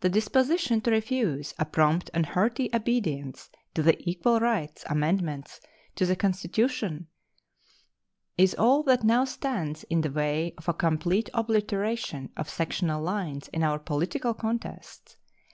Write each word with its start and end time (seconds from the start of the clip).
The 0.00 0.08
disposition 0.08 0.80
to 0.80 0.90
refuse 0.90 1.54
a 1.56 1.64
prompt 1.64 2.10
and 2.12 2.26
hearty 2.26 2.68
obedience 2.74 3.48
to 3.74 3.82
the 3.84 3.96
equal 4.02 4.40
rights 4.40 4.84
amendments 4.90 5.60
to 5.94 6.04
the 6.04 6.16
Constitution 6.16 7.06
is 8.36 8.56
all 8.56 8.82
that 8.82 9.04
now 9.04 9.24
stands 9.24 9.84
in 9.84 10.00
the 10.00 10.10
way 10.10 10.52
of 10.58 10.68
a 10.68 10.74
complete 10.74 11.30
obliteration 11.32 12.32
of 12.36 12.50
sectional 12.50 13.00
lines 13.00 13.46
in 13.52 13.62
our 13.62 13.78
political 13.78 14.34
contests. 14.34 15.16